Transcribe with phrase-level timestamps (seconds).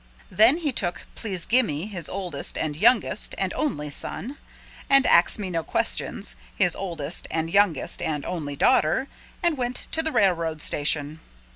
[0.31, 4.37] Then he took Please Gimme, his oldest and youngest and only son,
[4.89, 9.07] and Ax Me No Questions, his oldest and youngest and only daughter,
[9.43, 11.19] and went to the railroad station.